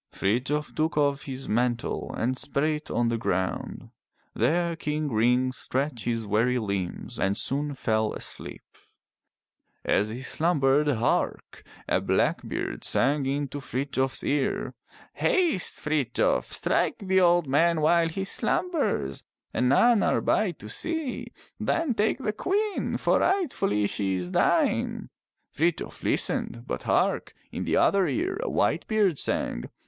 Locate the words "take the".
21.93-22.33